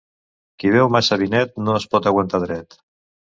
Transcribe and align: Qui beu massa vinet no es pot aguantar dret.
Qui 0.61 0.71
beu 0.75 0.89
massa 0.95 1.17
vinet 1.23 1.53
no 1.67 1.77
es 1.81 1.87
pot 1.93 2.09
aguantar 2.13 2.41
dret. 2.47 2.81